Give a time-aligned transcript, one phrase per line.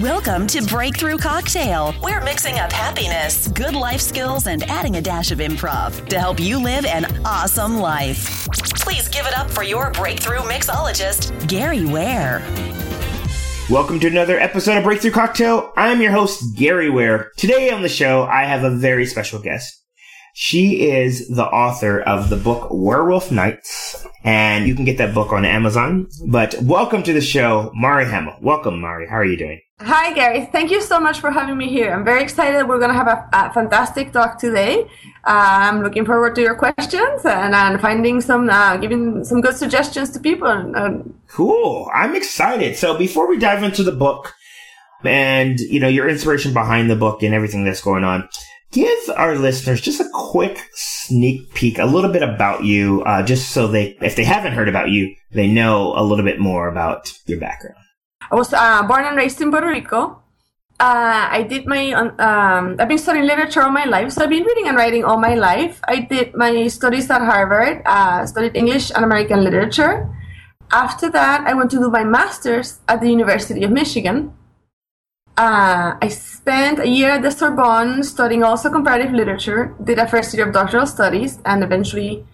[0.00, 1.94] Welcome to Breakthrough Cocktail.
[2.02, 6.40] We're mixing up happiness, good life skills, and adding a dash of improv to help
[6.40, 8.48] you live an awesome life.
[8.76, 12.42] Please give it up for your breakthrough mixologist, Gary Ware.
[13.68, 15.70] Welcome to another episode of Breakthrough Cocktail.
[15.76, 17.30] I'm your host, Gary Ware.
[17.36, 19.79] Today on the show, I have a very special guest.
[20.42, 25.34] She is the author of the book Werewolf Nights, and you can get that book
[25.34, 26.08] on Amazon.
[26.26, 28.38] But welcome to the show, Mari Hamill.
[28.40, 29.06] Welcome, Mari.
[29.06, 29.60] How are you doing?
[29.80, 30.48] Hi, Gary.
[30.50, 31.92] Thank you so much for having me here.
[31.92, 32.66] I'm very excited.
[32.66, 34.84] We're going to have a, a, fantastic talk today.
[35.24, 39.56] Uh, I'm looking forward to your questions and, and finding some, uh, giving some good
[39.56, 40.48] suggestions to people.
[40.48, 41.90] And, cool.
[41.92, 42.78] I'm excited.
[42.78, 44.32] So before we dive into the book
[45.04, 48.26] and, you know, your inspiration behind the book and everything that's going on,
[48.72, 53.50] give our listeners just a quick sneak peek, a little bit about you, uh, just
[53.50, 57.12] so they, if they haven't heard about you, they know a little bit more about
[57.26, 57.76] your background.
[58.30, 60.22] I was uh, born and raised in Puerto Rico.
[60.78, 64.44] Uh, I did my, um, I've been studying literature all my life, so I've been
[64.44, 65.80] reading and writing all my life.
[65.86, 70.08] I did my studies at Harvard, uh, studied English and American literature.
[70.72, 74.32] After that, I went to do my master's at the University of Michigan.
[75.40, 80.34] Uh, I spent a year at the Sorbonne studying also comparative literature, did a first
[80.34, 82.26] year of doctoral studies, and eventually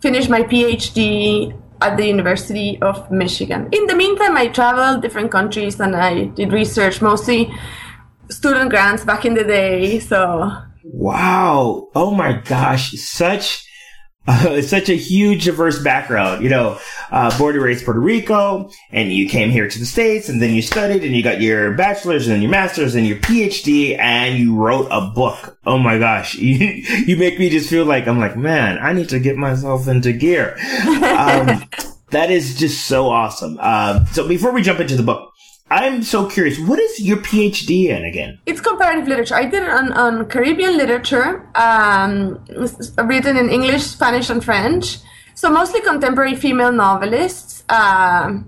[0.00, 3.68] finished my PhD at the University of Michigan.
[3.70, 7.54] In the meantime, I traveled different countries and I did research, mostly
[8.30, 10.00] student grants back in the day.
[10.00, 10.50] So,
[10.82, 11.86] wow.
[11.94, 12.90] Oh my gosh.
[12.98, 13.64] Such
[14.46, 16.78] uh, such a huge diverse background, you know,
[17.10, 20.54] uh, born and raised Puerto Rico, and you came here to the States, and then
[20.54, 24.54] you studied, and you got your bachelor's, and your master's, and your PhD, and you
[24.54, 25.58] wrote a book.
[25.66, 26.36] Oh my gosh.
[26.50, 26.56] You,
[27.06, 30.12] you make me just feel like, I'm like, man, I need to get myself into
[30.12, 30.56] gear.
[31.20, 31.68] Um,
[32.10, 33.58] that is just so awesome.
[33.60, 35.29] Uh, so before we jump into the book,
[35.70, 36.58] I'm so curious.
[36.58, 38.40] What is your PhD in again?
[38.44, 39.36] It's comparative literature.
[39.36, 42.44] I did it on, on Caribbean literature, um,
[42.98, 44.98] written in English, Spanish, and French.
[45.34, 47.62] So mostly contemporary female novelists.
[47.68, 48.40] Uh,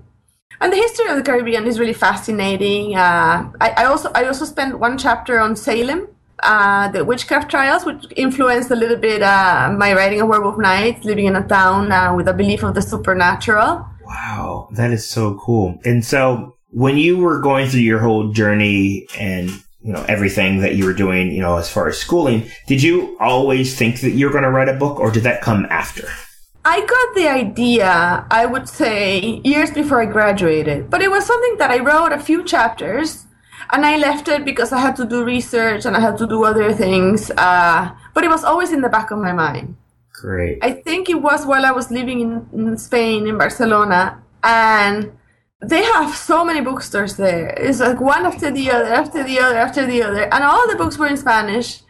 [0.59, 2.95] and the history of the Caribbean is really fascinating.
[2.95, 6.09] Uh, I, I, also I also spent one chapter on Salem,
[6.43, 11.05] uh, the witchcraft trials, which influenced a little bit uh, my writing of Werewolf Nights,
[11.05, 13.85] living in a town uh, with a belief of the supernatural.
[14.05, 15.79] Wow, that is so cool.
[15.85, 19.49] And so when you were going through your whole journey and
[19.81, 23.15] you know everything that you were doing you know as far as schooling did you
[23.19, 26.07] always think that you were going to write a book or did that come after?
[26.65, 31.57] I got the idea i would say years before i graduated but it was something
[31.57, 33.25] that i wrote a few chapters
[33.71, 36.43] and i left it because i had to do research and i had to do
[36.43, 39.75] other things uh, but it was always in the back of my mind.
[40.13, 40.59] Great.
[40.61, 45.11] I think it was while i was living in, in spain in barcelona and
[45.63, 47.49] they have so many bookstores there.
[47.57, 50.75] It's like one after the other, after the other, after the other, and all the
[50.75, 51.81] books were in Spanish.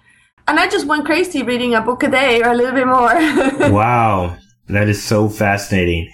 [0.48, 3.72] And I just went crazy reading a book a day or a little bit more.
[3.72, 6.12] wow, that is so fascinating.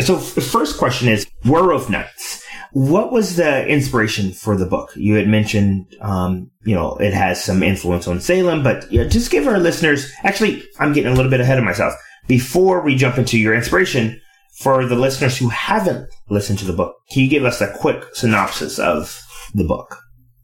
[0.00, 2.44] So, the first question is Werewolf Nights.
[2.72, 4.90] What was the inspiration for the book?
[4.94, 9.30] You had mentioned, um, you know, it has some influence on Salem, but yeah, just
[9.30, 10.12] give our listeners.
[10.22, 11.94] Actually, I'm getting a little bit ahead of myself.
[12.26, 14.20] Before we jump into your inspiration,
[14.58, 18.04] for the listeners who haven't listened to the book, can you give us a quick
[18.14, 19.22] synopsis of
[19.54, 19.96] the book?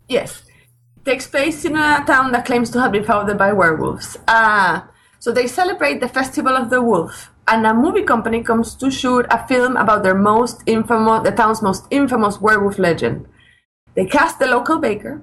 [0.08, 0.42] Yes.
[0.96, 4.16] It takes place in a town that claims to have been founded by werewolves.
[4.28, 4.82] Uh,
[5.18, 9.26] so they celebrate the Festival of the Wolf, and a movie company comes to shoot
[9.30, 13.26] a film about their most infamous, the town's most infamous werewolf legend.
[13.94, 15.22] They cast the local baker,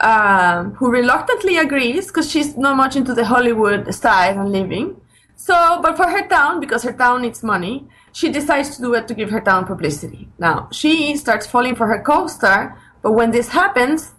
[0.00, 5.00] uh, who reluctantly agrees because she's not much into the Hollywood style and living.
[5.36, 9.08] So, but for her town, because her town needs money, she decides to do it
[9.08, 10.28] to give her town publicity.
[10.38, 14.12] Now, she starts falling for her co star, but when this happens,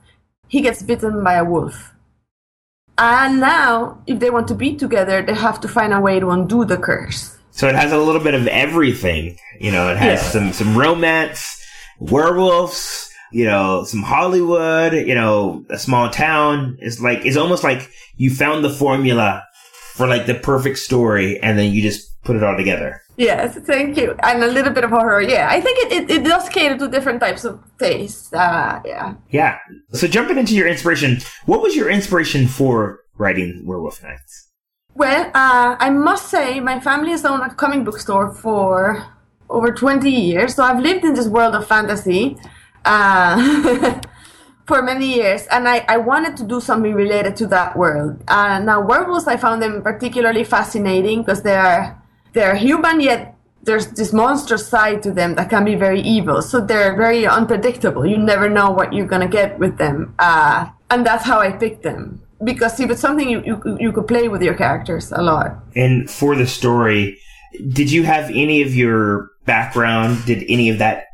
[0.48, 1.94] he gets bitten by a wolf.
[2.98, 6.30] And now, if they want to be together, they have to find a way to
[6.30, 7.38] undo the curse.
[7.52, 9.38] So it has a little bit of everything.
[9.60, 10.30] You know, it has yeah.
[10.30, 11.62] some, some romance,
[12.00, 16.78] werewolves, you know, some Hollywood, you know, a small town.
[16.80, 19.44] It's like, it's almost like you found the formula
[19.96, 23.02] for like the perfect story and then you just put it all together.
[23.22, 24.16] Yes, thank you.
[24.24, 25.22] And a little bit of horror.
[25.22, 28.34] Yeah, I think it, it, it does cater to different types of tastes.
[28.34, 29.14] Uh, yeah.
[29.30, 29.60] Yeah.
[29.94, 34.50] So jumping into your inspiration, what was your inspiration for writing Werewolf Nights?
[34.96, 39.06] Well, uh, I must say my family has owned a comic book store for
[39.52, 40.56] over 20 years.
[40.56, 42.38] So I've lived in this world of fantasy
[42.86, 44.02] uh,
[44.66, 45.46] for many years.
[45.52, 48.24] And I, I wanted to do something related to that world.
[48.28, 52.01] Uh, now, werewolves, I found them particularly fascinating because they are
[52.34, 56.42] they're human yet there's this monstrous side to them that can be very evil.
[56.42, 58.06] So they're very unpredictable.
[58.06, 61.84] You never know what you're gonna get with them, uh, and that's how I picked
[61.84, 65.58] them because if it's something you, you you could play with your characters a lot.
[65.76, 67.20] And for the story,
[67.70, 70.26] did you have any of your background?
[70.26, 71.06] Did any of that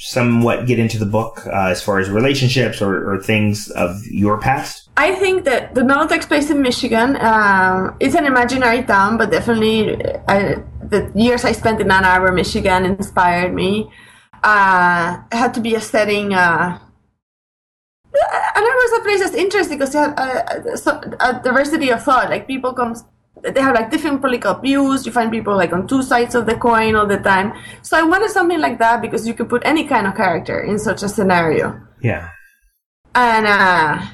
[0.00, 4.40] somewhat get into the book uh, as far as relationships or, or, things of your
[4.40, 4.88] past?
[4.96, 7.16] I think that the novel takes place in Michigan.
[7.16, 10.56] Uh, it's an imaginary town, but definitely uh,
[10.88, 13.90] the years I spent in Ann Arbor, Michigan, inspired me.
[14.42, 16.32] Uh, it had to be a setting.
[16.32, 16.78] Uh,
[18.56, 22.30] Ann Arbor is a place that's interesting because it had a, a, diversity of thought.
[22.30, 22.96] Like people come
[23.42, 25.06] they have like different political views.
[25.06, 27.52] You find people like on two sides of the coin all the time.
[27.82, 30.78] So I wanted something like that because you could put any kind of character in
[30.78, 31.80] such a scenario.
[32.02, 32.30] Yeah.
[33.14, 34.06] And uh,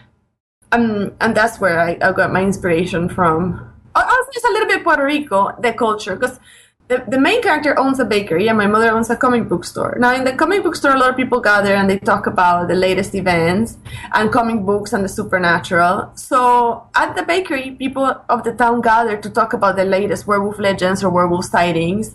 [0.72, 3.72] um, and that's where I, I got my inspiration from.
[3.94, 6.38] Also, just a little bit Puerto Rico, the culture, because
[6.88, 9.96] the, the main character owns a bakery and my mother owns a comic book store.
[9.98, 12.68] Now, in the comic book store, a lot of people gather and they talk about
[12.68, 13.76] the latest events
[14.12, 16.12] and comic books and the supernatural.
[16.14, 20.58] So, at the bakery, people of the town gather to talk about the latest werewolf
[20.58, 22.14] legends or werewolf sightings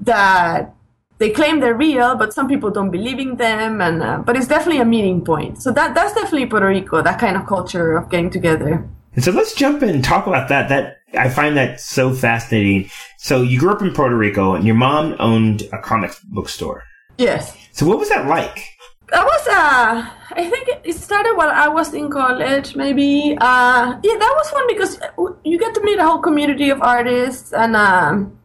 [0.00, 0.74] that
[1.18, 3.80] they claim they're real, but some people don't believe in them.
[3.80, 5.62] And uh, but it's definitely a meeting point.
[5.62, 8.88] So that that's definitely Puerto Rico, that kind of culture of getting together.
[9.14, 10.70] And so let's jump in and talk about that.
[10.70, 12.90] That I find that so fascinating.
[13.18, 16.84] So you grew up in Puerto Rico, and your mom owned a comic book store.
[17.18, 17.56] Yes.
[17.72, 18.68] So what was that like?
[19.10, 23.36] That was uh I think it started while I was in college, maybe.
[23.38, 24.98] Uh yeah, that was fun because
[25.44, 28.38] you get to meet a whole community of artists and um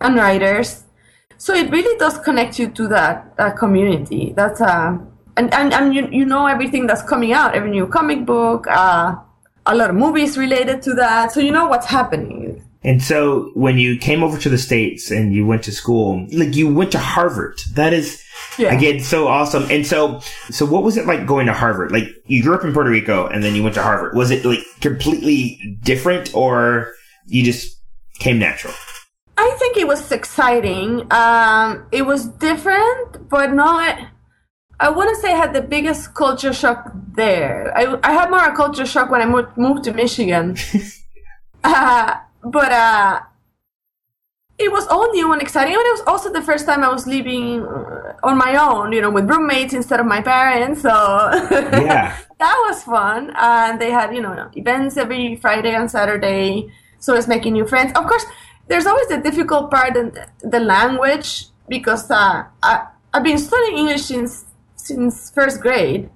[0.00, 0.82] and writers.
[1.38, 4.32] So it really does connect you to that, that community.
[4.36, 4.98] That's uh
[5.36, 9.14] and, and, and you you know everything that's coming out, every new comic book, uh
[9.66, 11.32] a lot of movies related to that.
[11.32, 12.62] So you know what's happening.
[12.82, 16.54] And so when you came over to the States and you went to school, like
[16.54, 17.58] you went to Harvard.
[17.72, 18.22] That is,
[18.58, 18.74] yeah.
[18.74, 19.64] again, so awesome.
[19.70, 20.20] And so,
[20.50, 21.92] so what was it like going to Harvard?
[21.92, 24.14] Like you grew up in Puerto Rico and then you went to Harvard.
[24.14, 26.92] Was it like completely different or
[27.26, 27.74] you just
[28.18, 28.74] came natural?
[29.38, 31.10] I think it was exciting.
[31.10, 33.98] Um, it was different, but not
[34.84, 37.72] I wouldn't say I had the biggest culture shock there.
[37.74, 40.58] I, I had more a culture shock when I moved, moved to Michigan.
[41.64, 43.20] uh, but uh,
[44.58, 45.72] it was all new and exciting.
[45.72, 49.00] And it was also the first time I was living uh, on my own, you
[49.00, 50.82] know, with roommates instead of my parents.
[50.82, 52.18] So yeah.
[52.38, 53.32] that was fun.
[53.36, 56.70] And they had, you know, events every Friday and Saturday.
[56.98, 57.92] So I was making new friends.
[57.96, 58.26] Of course,
[58.68, 64.02] there's always the difficult part in the language because uh, I, I've been studying English
[64.02, 64.43] since
[64.84, 66.10] since first grade,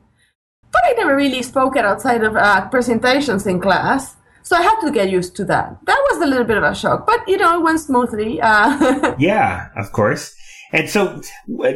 [0.72, 4.16] but I never really spoke it outside of uh, presentations in class.
[4.42, 5.78] So I had to get used to that.
[5.84, 8.40] That was a little bit of a shock, but you know, it went smoothly.
[8.40, 10.34] Uh, yeah, of course.
[10.72, 11.20] And so,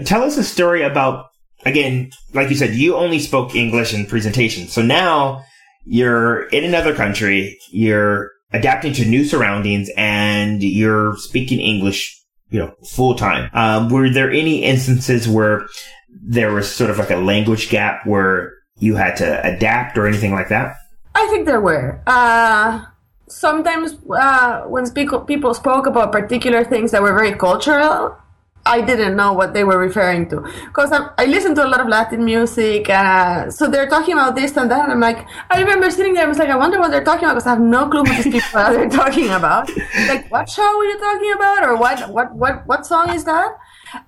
[0.04, 1.26] tell us a story about
[1.64, 4.72] again, like you said, you only spoke English in presentations.
[4.72, 5.44] So now
[5.84, 12.74] you're in another country, you're adapting to new surroundings, and you're speaking English, you know,
[12.84, 13.50] full time.
[13.54, 15.66] Um, were there any instances where
[16.12, 20.32] there was sort of like a language gap where you had to adapt or anything
[20.32, 20.76] like that?
[21.14, 22.00] I think there were.
[22.06, 22.84] Uh,
[23.28, 28.16] sometimes uh, when people people spoke about particular things that were very cultural,
[28.64, 31.80] I didn't know what they were referring to because I, I listen to a lot
[31.80, 34.84] of Latin music, uh, so they're talking about this and that.
[34.84, 37.24] And I'm like, I remember sitting there, I was like, I wonder what they're talking
[37.24, 39.68] about because I have no clue what these people are talking about.
[40.08, 43.56] Like, what show are you talking about, or what what what what song is that?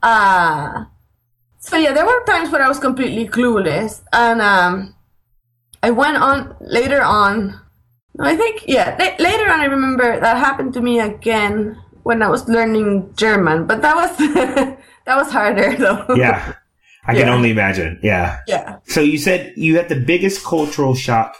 [0.02, 0.84] Uh,
[1.64, 4.94] so yeah, there were times where I was completely clueless, and um,
[5.82, 7.58] I went on later on.
[8.20, 12.28] I think yeah, la- later on I remember that happened to me again when I
[12.28, 14.12] was learning German, but that was
[15.06, 16.14] that was harder though.
[16.14, 16.54] Yeah,
[17.06, 17.98] I can only imagine.
[18.02, 18.40] Yeah.
[18.46, 18.78] Yeah.
[18.84, 21.34] So you said you had the biggest cultural shock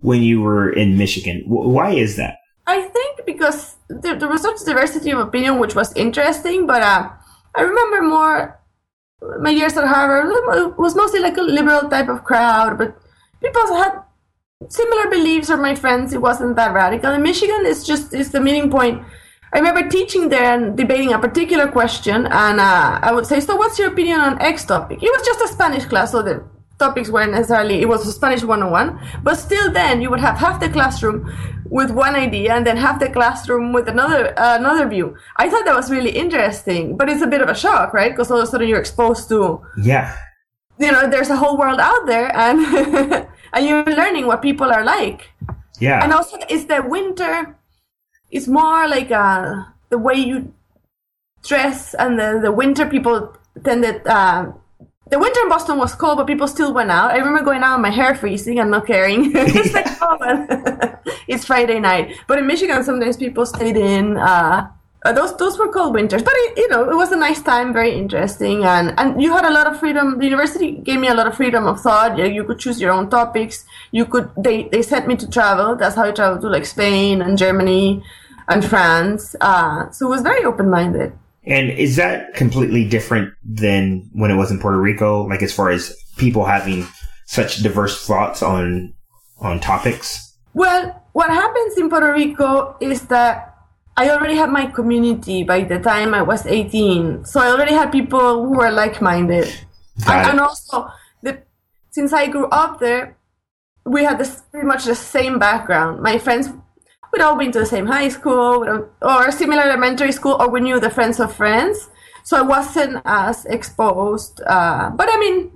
[0.00, 1.42] when you were in Michigan.
[1.48, 2.38] W- why is that?
[2.66, 7.10] I think because there, there was such diversity of opinion, which was interesting, but uh,
[7.54, 8.60] I remember more
[9.40, 12.96] my years at Harvard was mostly like a liberal type of crowd, but
[13.42, 14.02] people had
[14.68, 16.12] similar beliefs or my friends.
[16.12, 17.12] It wasn't that radical.
[17.12, 19.02] In Michigan, it's just it's the meeting point.
[19.52, 23.56] I remember teaching there and debating a particular question, and uh, I would say, "So,
[23.56, 26.44] what's your opinion on X topic?" It was just a Spanish class, so the
[26.78, 27.80] topics weren't necessarily.
[27.80, 31.30] It was a Spanish 101, but still, then you would have half the classroom
[31.74, 35.16] with one idea and then have the classroom with another uh, another view.
[35.36, 38.12] I thought that was really interesting, but it's a bit of a shock, right?
[38.12, 40.16] Because all of a sudden you're exposed to yeah,
[40.78, 42.58] you know, there's a whole world out there, and
[43.52, 45.32] and you're learning what people are like.
[45.80, 47.58] Yeah, and also it's the winter.
[48.30, 50.54] It's more like uh, the way you
[51.42, 54.52] dress and the, the winter people tended uh,
[55.10, 57.10] the winter in Boston was cold, but people still went out.
[57.10, 59.32] I remember going out with my hair freezing and not caring.
[59.34, 62.16] it's like, oh, it's Friday night.
[62.26, 64.16] But in Michigan, sometimes people stayed in.
[64.16, 64.70] Uh,
[65.12, 67.92] those those were cold winters, but it, you know it was a nice time, very
[67.94, 70.18] interesting, and and you had a lot of freedom.
[70.18, 72.16] The university gave me a lot of freedom of thought.
[72.16, 73.66] You, you could choose your own topics.
[73.90, 75.76] You could they they sent me to travel.
[75.76, 78.02] That's how I traveled to like Spain and Germany
[78.48, 79.36] and France.
[79.38, 81.12] Uh, so it was very open minded.
[81.46, 85.24] And is that completely different than when it was in Puerto Rico?
[85.26, 86.86] Like as far as people having
[87.26, 88.94] such diverse thoughts on
[89.38, 90.36] on topics?
[90.54, 93.54] Well, what happens in Puerto Rico is that
[93.96, 97.24] I already had my community by the time I was 18.
[97.24, 99.46] So I already had people who were like-minded.
[100.08, 100.88] And, and, also,
[101.22, 101.42] the,
[101.90, 103.16] since I grew up there,
[103.86, 106.02] we had this, pretty much the same background.
[106.02, 106.48] My friends
[107.14, 108.66] we'd all been to the same high school
[109.00, 111.88] or similar elementary school, or we knew the friends of friends.
[112.24, 114.40] So I wasn't as exposed.
[114.46, 115.52] Uh, but I mean,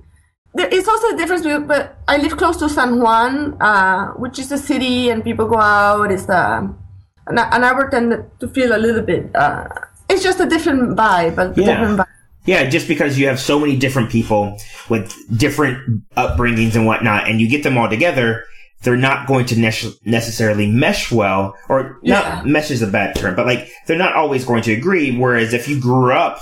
[0.54, 1.44] there is also a difference.
[1.44, 5.48] With, but I live close to San Juan, uh, which is a city, and people
[5.48, 6.12] go out.
[6.12, 6.68] It's uh,
[7.26, 9.34] and, I, and I would tend to feel a little bit.
[9.34, 9.66] Uh,
[10.08, 11.38] it's just a different vibe.
[11.38, 11.66] A yeah.
[11.66, 12.06] different vibe.
[12.46, 14.56] Yeah, just because you have so many different people
[14.88, 18.44] with different upbringings and whatnot, and you get them all together,
[18.82, 22.20] they're not going to ne- necessarily mesh well, or yeah.
[22.20, 25.16] not mesh is a bad term, but like they're not always going to agree.
[25.16, 26.40] Whereas if you grew up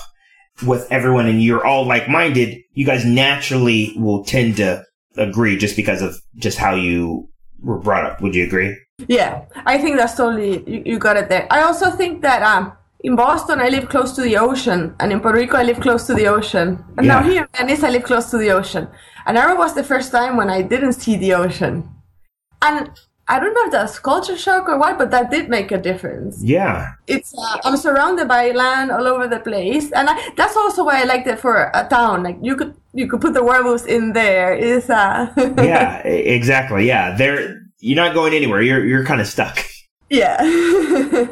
[0.66, 4.85] with everyone and you're all like minded, you guys naturally will tend to
[5.16, 7.28] agree just because of just how you
[7.61, 8.21] were brought up.
[8.21, 8.76] Would you agree?
[9.09, 11.47] Yeah, I think that's totally you, you got it there.
[11.50, 15.21] I also think that um in Boston I live close to the ocean, and in
[15.21, 17.21] Puerto Rico I live close to the ocean, and yeah.
[17.21, 18.88] now here in Venice I live close to the ocean.
[19.26, 21.96] And I remember was the first time when I didn't see the ocean
[22.63, 22.91] and
[23.29, 26.43] I don't know if that's culture shock or what, but that did make a difference.
[26.43, 30.85] Yeah, it's uh, I'm surrounded by land all over the place, and I, that's also
[30.85, 32.23] why I liked it for a town.
[32.23, 34.55] Like you could you could put the werewolves in there.
[34.55, 36.87] Is uh yeah, exactly.
[36.87, 38.63] Yeah, they're you're not going anywhere.
[38.63, 39.59] You're you're kind of stuck.
[40.09, 40.39] Yeah.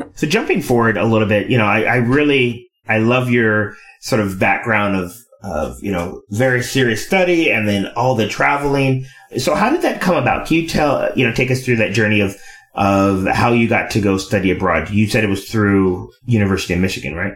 [0.14, 4.20] so jumping forward a little bit, you know, I, I really I love your sort
[4.20, 9.06] of background of of you know very serious study and then all the traveling.
[9.38, 10.46] So how did that come about?
[10.46, 12.36] Can you tell you know take us through that journey of
[12.74, 14.90] of how you got to go study abroad?
[14.90, 17.34] You said it was through University of Michigan, right?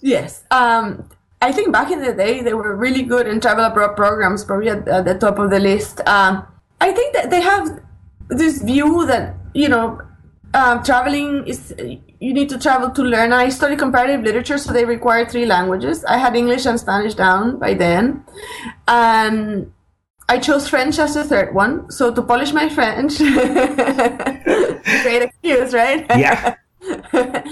[0.00, 0.44] Yes.
[0.50, 1.08] Um,
[1.42, 4.70] I think back in the day they were really good in travel abroad programs, probably
[4.70, 6.00] at, at the top of the list.
[6.06, 6.46] Um,
[6.80, 7.80] I think that they have
[8.28, 10.00] this view that you know
[10.54, 11.74] um, traveling is
[12.20, 13.32] you need to travel to learn.
[13.32, 16.04] I study comparative literature, so they require three languages.
[16.04, 18.24] I had English and Spanish down by then,
[18.86, 19.72] and
[20.28, 21.90] I chose French as the third one.
[21.90, 23.18] So to polish my French,
[25.02, 26.06] great excuse, right?
[26.16, 26.56] Yeah.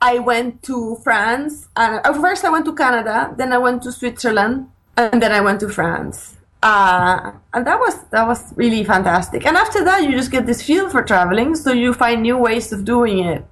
[0.00, 3.92] I went to France, and uh, first I went to Canada, then I went to
[3.92, 9.44] Switzerland, and then I went to France uh, and that was that was really fantastic.
[9.46, 12.72] And after that, you just get this feel for traveling, so you find new ways
[12.72, 13.44] of doing it.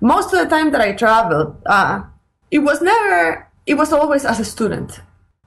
[0.00, 2.02] Most of the time that I traveled, uh,
[2.50, 3.48] it was never.
[3.66, 5.00] It was always as a student,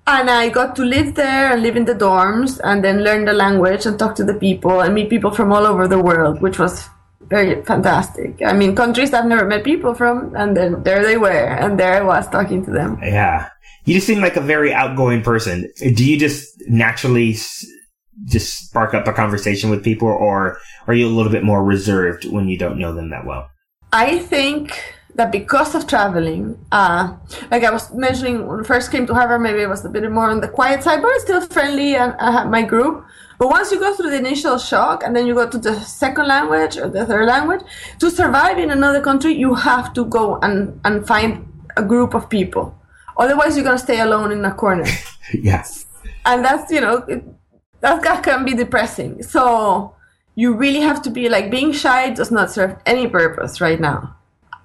[0.08, 3.34] and I got to live there and live in the dorms, and then learn the
[3.34, 6.60] language and talk to the people and meet people from all over the world, which
[6.60, 6.90] was
[7.30, 8.42] very fantastic.
[8.44, 12.02] I mean, countries I've never met people from, and then there they were, and there
[12.02, 12.98] I was talking to them.
[13.02, 13.50] Yeah,
[13.86, 15.72] you just seem like a very outgoing person.
[15.78, 17.38] Do you just naturally
[18.26, 22.26] just spark up a conversation with people, or are you a little bit more reserved
[22.26, 23.50] when you don't know them that well?
[23.92, 24.72] I think
[25.16, 27.16] that because of traveling, uh,
[27.52, 30.10] like I was mentioning when I first came to Harvard, maybe I was a bit
[30.12, 33.06] more on the quiet side, but still friendly and I had my group.
[33.40, 36.28] But once you go through the initial shock and then you go to the second
[36.28, 37.62] language or the third language,
[38.00, 42.30] to survive in another country, you have to go and, and find a group of
[42.30, 42.76] people.
[43.18, 44.86] Otherwise, you're gonna stay alone in a corner.
[45.34, 45.86] yes.
[46.26, 47.24] And that's you know it,
[47.82, 49.24] that can be depressing.
[49.24, 49.96] So
[50.36, 54.16] you really have to be like being shy does not serve any purpose right now.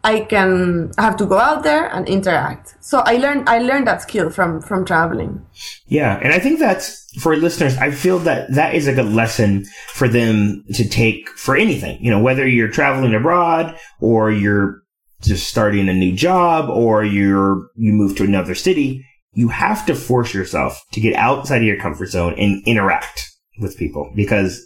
[0.04, 2.74] I can have to go out there and interact.
[2.80, 5.44] So I learned I learned that skill from from traveling.
[5.86, 7.76] Yeah, and I think that's for listeners.
[7.78, 12.04] I feel that that is a good lesson for them to take for anything.
[12.04, 14.82] You know, whether you're traveling abroad or you're
[15.22, 19.94] just starting a new job or you're, you move to another city, you have to
[19.94, 24.64] force yourself to get outside of your comfort zone and interact with people because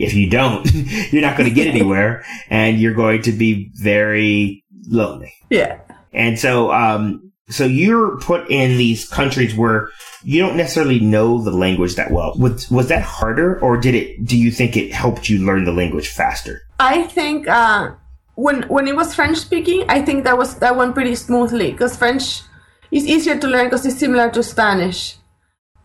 [0.00, 0.66] if you don't,
[1.12, 5.34] you're not going to get anywhere and you're going to be very lonely.
[5.50, 5.80] Yeah.
[6.12, 9.90] And so, um, so you're put in these countries where
[10.22, 12.34] you don't necessarily know the language that well.
[12.36, 15.72] Was, was that harder or did it, do you think it helped you learn the
[15.72, 16.62] language faster?
[16.78, 17.92] I think, uh,
[18.40, 21.96] when when it was French speaking, I think that was that went pretty smoothly because
[21.96, 22.42] French
[22.90, 25.16] is easier to learn because it's similar to Spanish.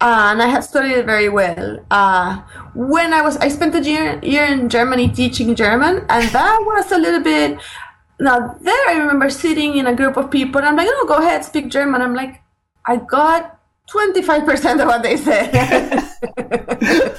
[0.02, 1.80] Uh, and I had studied it very well.
[1.90, 2.42] Uh,
[2.74, 6.92] when I was, I spent a year, year in Germany teaching German, and that was
[6.92, 7.58] a little bit.
[8.20, 11.16] Now there, I remember sitting in a group of people, and I'm like, "Oh, go
[11.16, 12.42] ahead, speak German." I'm like,
[12.86, 13.60] I got
[13.90, 15.52] 25% of what they said.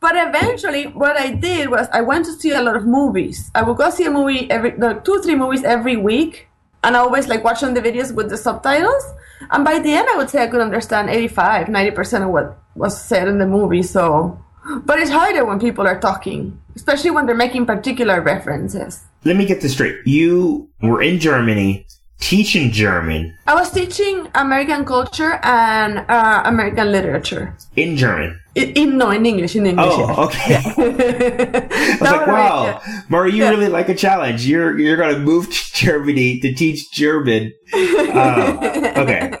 [0.00, 3.50] but eventually, what I did was I went to see a lot of movies.
[3.54, 6.48] I would go see a movie every, no, two, three movies every week,
[6.82, 9.04] and I always like watching the videos with the subtitles.
[9.50, 13.00] And by the end, I would say I could understand 85, 90% of what was
[13.00, 13.82] said in the movie.
[13.82, 14.40] So,
[14.84, 19.04] but it's harder when people are talking, especially when they're making particular references.
[19.24, 19.96] Let me get this straight.
[20.06, 21.86] You were in Germany
[22.20, 23.36] teaching German.
[23.46, 27.56] I was teaching American culture and uh, American literature.
[27.76, 28.40] In German?
[28.54, 29.86] In, in, no, in English, in English.
[29.90, 30.54] Oh, okay.
[30.64, 33.02] I was like, wow, yeah.
[33.08, 33.50] Mari, you yeah.
[33.50, 34.46] really like a challenge.
[34.46, 37.52] You're you're gonna move to Germany to teach German.
[37.74, 39.32] Uh, okay,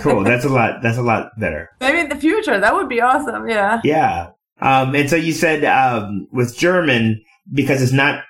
[0.00, 0.22] cool.
[0.22, 0.82] That's a lot.
[0.82, 1.70] That's a lot better.
[1.80, 3.48] Maybe in the future, that would be awesome.
[3.48, 3.80] Yeah.
[3.84, 4.30] Yeah.
[4.60, 8.24] Um, and so you said um, with German because it's not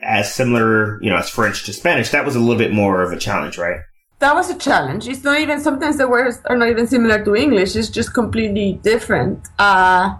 [0.00, 3.12] as similar, you know, as French to Spanish, that was a little bit more of
[3.12, 3.80] a challenge, right?
[4.20, 5.06] That was a challenge.
[5.06, 7.76] It's not even sometimes the words are not even similar to English.
[7.76, 9.46] It's just completely different.
[9.58, 10.16] Uh,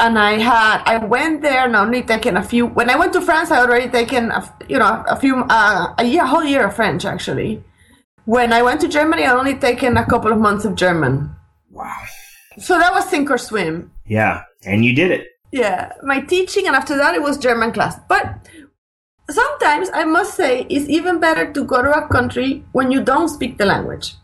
[0.00, 2.66] and I had I went there and only taken a few.
[2.66, 6.04] When I went to France, I already taken a, you know a few uh, a
[6.04, 7.62] year, a whole year of French actually.
[8.24, 11.34] When I went to Germany, I only taken a couple of months of German.
[11.70, 11.96] Wow.
[12.58, 13.92] So that was sink or swim.
[14.04, 15.28] Yeah, and you did it.
[15.52, 17.98] Yeah, my teaching, and after that, it was German class.
[18.08, 18.48] But
[19.30, 23.28] sometimes I must say it's even better to go to a country when you don't
[23.28, 24.14] speak the language.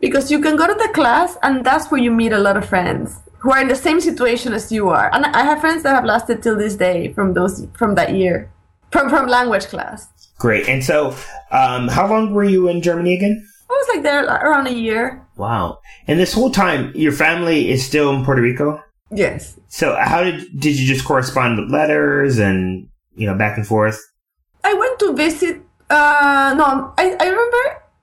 [0.00, 2.68] Because you can go to the class and that's where you meet a lot of
[2.68, 5.12] friends who are in the same situation as you are.
[5.12, 8.50] And I have friends that have lasted till this day from those from that year.
[8.90, 10.08] From from language class.
[10.38, 10.68] Great.
[10.68, 11.14] And so
[11.50, 13.46] um, how long were you in Germany again?
[13.68, 15.26] I was like there around a year.
[15.36, 15.80] Wow.
[16.06, 18.82] And this whole time your family is still in Puerto Rico?
[19.10, 19.58] Yes.
[19.68, 24.00] So how did did you just correspond with letters and you know back and forth?
[24.68, 25.62] I went to visit.
[25.88, 27.62] Uh, no, I, I remember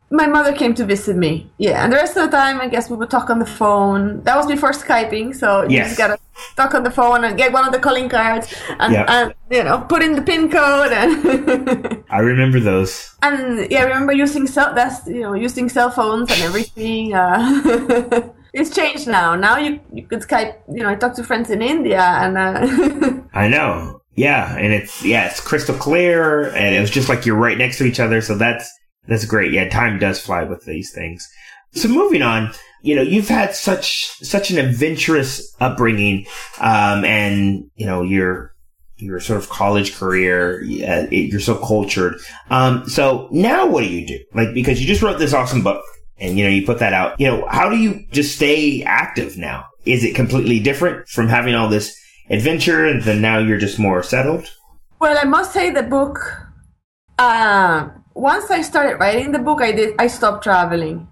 [0.09, 1.51] my mother came to visit me.
[1.57, 4.23] Yeah, and the rest of the time, I guess we would talk on the phone.
[4.23, 5.87] That was before Skyping, so you yes.
[5.89, 6.17] just gotta
[6.55, 9.09] talk on the phone and get one of the calling cards and, yep.
[9.09, 12.03] and you know put in the pin code and.
[12.09, 13.15] I remember those.
[13.21, 14.73] And yeah, I remember using cell.
[14.73, 17.13] That's you know using cell phones and everything.
[17.13, 19.35] Uh, it's changed now.
[19.35, 20.55] Now you you could Skype.
[20.67, 22.37] You know, I talk to friends in India and.
[22.37, 24.01] Uh, I know.
[24.15, 27.77] Yeah, and it's yeah, it's crystal clear, and it was just like you're right next
[27.79, 28.21] to each other.
[28.21, 28.71] So that's
[29.07, 29.51] that's great.
[29.51, 31.27] Yeah, time does fly with these things.
[31.73, 36.25] So moving on, you know, you've had such such an adventurous upbringing,
[36.59, 38.53] um, and you know your
[38.97, 40.61] your sort of college career.
[40.63, 42.15] Uh, you're so cultured.
[42.49, 44.19] Um, so now what do you do?
[44.33, 45.83] Like because you just wrote this awesome book,
[46.17, 47.19] and you know you put that out.
[47.19, 49.65] You know, how do you just stay active now?
[49.85, 51.99] Is it completely different from having all this?
[52.29, 54.51] Adventure, then now you're just more settled?
[54.99, 56.19] Well, I must say the book.
[57.17, 59.95] Uh, once I started writing the book, I did.
[59.99, 61.07] I stopped traveling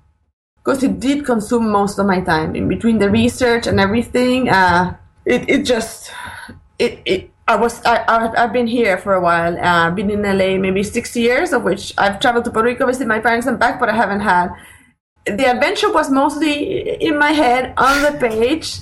[0.64, 4.50] because it did consume most of my time in between the research and everything.
[4.50, 4.96] Uh,
[5.26, 6.12] it it just
[6.80, 7.30] it it.
[7.46, 9.58] I was I, I've been here for a while.
[9.60, 13.06] Uh, been in LA maybe six years, of which I've traveled to Puerto Rico, visit
[13.06, 14.50] my parents, and back, but I haven't had.
[15.26, 18.80] The adventure was mostly in my head on the page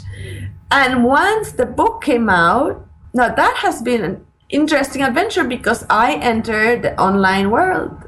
[0.71, 6.15] and once the book came out, now that has been an interesting adventure because I
[6.15, 8.07] entered the online world.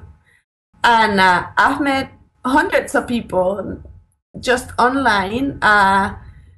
[0.84, 2.12] And uh, I've met
[2.46, 3.82] hundreds of people
[4.40, 5.60] just online.
[5.62, 6.16] Uh,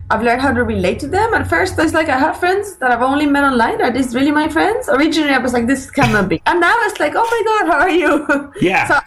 [0.09, 1.33] I've learned how to relate to them.
[1.33, 3.81] At first, it's like I have friends that I've only met online.
[3.81, 4.87] Are these really my friends?
[4.89, 6.41] Originally, I was like, this cannot be.
[6.45, 8.51] And now it's like, oh my God, how are you?
[8.61, 8.87] Yeah.
[8.87, 8.99] so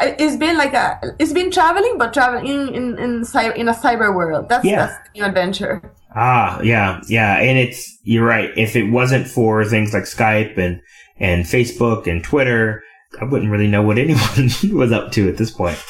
[0.00, 3.24] it's been like a, it's been traveling, but traveling in, in, in,
[3.56, 4.48] in a cyber world.
[4.48, 4.86] That's, yeah.
[4.86, 5.82] that's the new adventure.
[6.14, 7.38] Ah, yeah, yeah.
[7.38, 8.50] And it's, you're right.
[8.56, 10.80] If it wasn't for things like Skype and,
[11.18, 12.82] and Facebook and Twitter,
[13.20, 15.82] I wouldn't really know what anyone was up to at this point.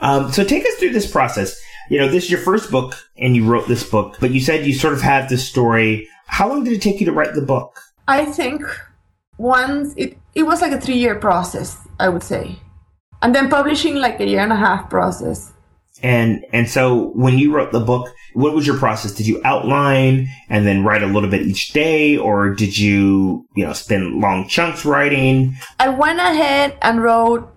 [0.00, 1.58] Um, so take us through this process.
[1.88, 4.66] You know, this is your first book and you wrote this book, but you said
[4.66, 6.08] you sort of had this story.
[6.26, 7.78] How long did it take you to write the book?
[8.06, 8.62] I think
[9.38, 12.58] once it, it was like a three year process, I would say.
[13.22, 15.53] And then publishing like a year and a half process.
[16.02, 19.12] And, and so when you wrote the book, what was your process?
[19.12, 23.64] Did you outline and then write a little bit each day or did you, you
[23.64, 25.56] know, spend long chunks writing?
[25.78, 27.48] I went ahead and wrote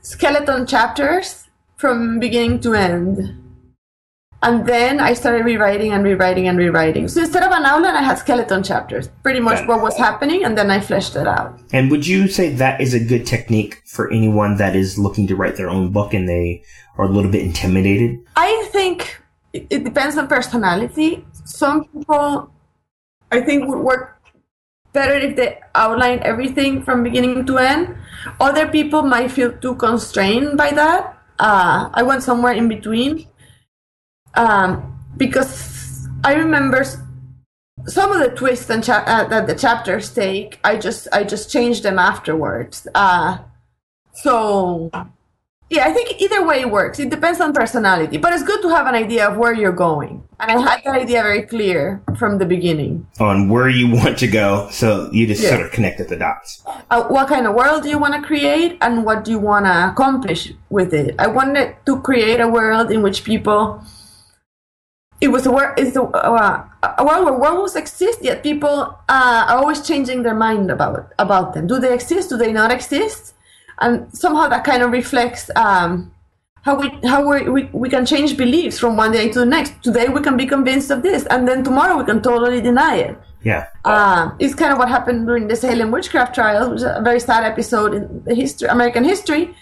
[0.00, 1.44] skeleton chapters
[1.76, 3.43] from beginning to end.
[4.44, 7.08] And then I started rewriting and rewriting and rewriting.
[7.08, 10.52] So instead of an outline, I had skeleton chapters, pretty much what was happening, and
[10.52, 11.58] then I fleshed it out.
[11.72, 15.34] And would you say that is a good technique for anyone that is looking to
[15.34, 16.62] write their own book and they
[16.98, 18.20] are a little bit intimidated?
[18.36, 19.18] I think
[19.54, 21.24] it, it depends on personality.
[21.46, 22.52] Some people,
[23.32, 24.20] I think, would work
[24.92, 27.96] better if they outline everything from beginning to end.
[28.38, 31.16] Other people might feel too constrained by that.
[31.38, 33.26] Uh, I went somewhere in between
[34.36, 36.84] um, because I remember
[37.86, 40.58] some of the twists and cha- uh, that the chapters take.
[40.64, 42.86] I just I just changed them afterwards.
[42.94, 43.38] Uh,
[44.12, 44.90] so
[45.70, 46.98] yeah, I think either way works.
[47.00, 50.22] It depends on personality, but it's good to have an idea of where you're going.
[50.38, 53.06] And I had that idea very clear from the beginning.
[53.18, 56.62] On where you want to go, so you just sort of connected the dots.
[56.90, 59.66] Uh, what kind of world do you want to create, and what do you want
[59.66, 61.14] to accomplish with it?
[61.18, 63.82] I wanted to create a world in which people.
[65.24, 65.72] It was a world.
[65.78, 68.76] A, uh, a world where werewolves exist, yet people
[69.08, 71.66] uh, are always changing their mind about about them.
[71.66, 72.28] Do they exist?
[72.28, 73.32] Do they not exist?
[73.84, 76.12] And somehow that kind of reflects um,
[76.66, 79.72] how we how we, we we can change beliefs from one day to the next.
[79.88, 83.16] Today we can be convinced of this, and then tomorrow we can totally deny it.
[83.50, 83.62] Yeah.
[83.82, 87.20] Uh, it's kind of what happened during the Salem witchcraft trial, which is a very
[87.28, 89.56] sad episode in the history, American history.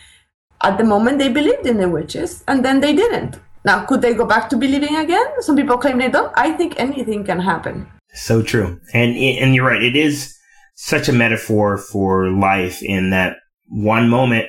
[0.68, 3.38] At the moment, they believed in the witches, and then they didn't.
[3.64, 5.40] Now, could they go back to believing again?
[5.40, 6.32] Some people claim they don't.
[6.36, 7.86] I think anything can happen.
[8.14, 8.80] So true.
[8.92, 9.82] And and you're right.
[9.82, 10.36] It is
[10.74, 13.36] such a metaphor for life in that
[13.68, 14.46] one moment,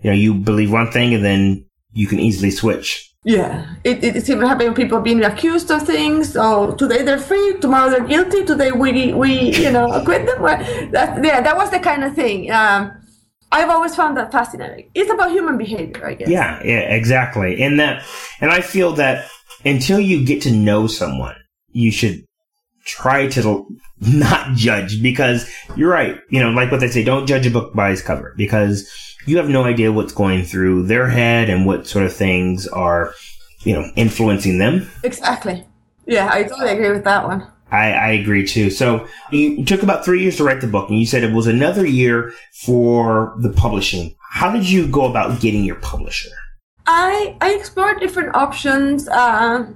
[0.00, 3.14] you know, you believe one thing and then you can easily switch.
[3.24, 6.34] Yeah, it, it, it's even happening people being accused of things.
[6.34, 8.44] So today they're free, tomorrow they're guilty.
[8.44, 10.40] Today we we you know acquit them.
[10.40, 10.58] Well,
[10.92, 12.52] that, yeah, that was the kind of thing.
[12.52, 12.95] Um,
[13.56, 14.90] I've always found that fascinating.
[14.94, 16.28] It's about human behavior, I guess.
[16.28, 17.62] Yeah, yeah, exactly.
[17.62, 18.04] And that,
[18.40, 19.30] and I feel that
[19.64, 21.36] until you get to know someone,
[21.70, 22.26] you should
[22.84, 23.66] try to
[24.00, 26.18] not judge because you're right.
[26.28, 28.90] You know, like what they say, don't judge a book by its cover because
[29.26, 33.14] you have no idea what's going through their head and what sort of things are,
[33.64, 34.88] you know, influencing them.
[35.02, 35.64] Exactly.
[36.06, 37.50] Yeah, I totally agree with that one.
[37.76, 38.70] I, I agree too.
[38.70, 41.46] So you took about three years to write the book and you said it was
[41.46, 42.32] another year
[42.64, 44.16] for the publishing.
[44.30, 46.30] How did you go about getting your publisher?
[46.86, 49.66] I I explored different options, uh,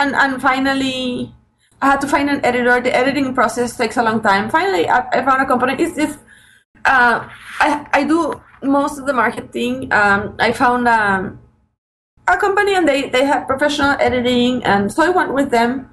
[0.00, 1.32] and and finally,
[1.80, 2.80] I had to find an editor.
[2.80, 4.50] The editing process takes a long time.
[4.50, 5.74] Finally, I, I found a company.
[5.78, 6.18] It's if
[6.84, 7.28] uh,
[7.60, 9.92] I I do most of the marketing.
[9.92, 11.38] Um, I found um,
[12.26, 15.90] a company, and they they have professional editing, and so I went with them.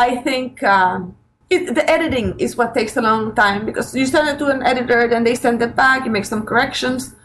[0.00, 0.62] I think.
[0.62, 1.16] Um,
[1.50, 4.62] it, the editing is what takes a long time because you send it to an
[4.62, 7.16] editor, then they send it back, you make some corrections,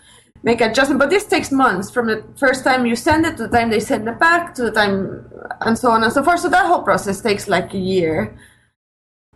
[0.41, 0.99] make adjustments.
[1.03, 3.79] But this takes months from the first time you send it to the time they
[3.79, 5.29] send it back to the time,
[5.61, 6.39] and so on and so forth.
[6.39, 8.35] So that whole process takes like a year,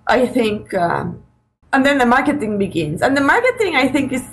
[0.08, 0.74] I think.
[0.74, 1.24] Um,
[1.72, 4.26] and then the marketing begins, and the marketing I think is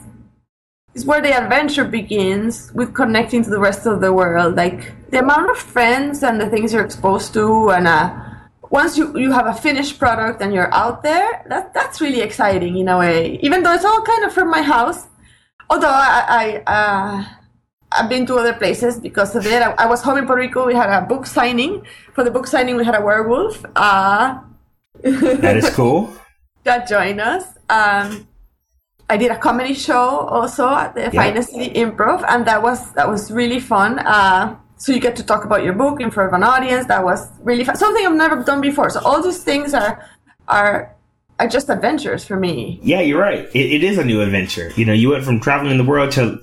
[0.94, 4.56] is where the adventure begins with connecting to the rest of the world.
[4.56, 8.08] Like the amount of friends and the things you're exposed to, and uh,
[8.70, 12.76] once you, you have a finished product and you're out there, that that's really exciting
[12.76, 13.38] in a way.
[13.42, 15.06] Even though it's all kind of from my house,
[15.70, 17.24] although I, I uh,
[17.92, 19.62] I've been to other places because of it.
[19.62, 20.66] I, I was home in Puerto Rico.
[20.66, 21.86] We had a book signing.
[22.14, 23.64] For the book signing, we had a werewolf.
[23.76, 24.40] Uh,
[25.02, 26.10] That is cool.
[26.64, 27.44] that joined us.
[27.68, 28.26] Um,
[29.08, 33.08] I did a comedy show also at the Finest City Improv, and that was that
[33.08, 34.00] was really fun.
[34.00, 36.86] Uh, so you get to talk about your book in front of an audience.
[36.86, 37.76] That was really fun.
[37.76, 38.90] Something I've never done before.
[38.90, 40.04] So all these things are
[40.48, 40.94] are
[41.38, 42.78] are just adventures for me.
[42.82, 43.48] Yeah, you're right.
[43.54, 44.70] It, it is a new adventure.
[44.76, 46.40] You know, you went from traveling the world to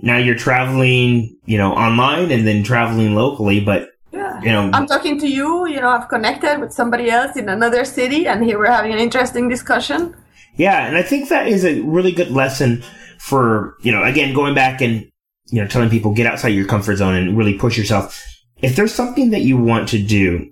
[0.00, 4.40] now you're traveling, you know, online and then traveling locally, but Yeah.
[4.42, 7.84] you know, I'm talking to you, you know, I've connected with somebody else in another
[7.84, 10.14] city, and here we're having an interesting discussion.
[10.56, 12.82] yeah, and I think that is a really good lesson
[13.18, 15.10] for, you know, again, going back and,
[15.48, 18.22] you know, telling people get outside your comfort zone and really push yourself.
[18.62, 20.50] If there's something that you want to do,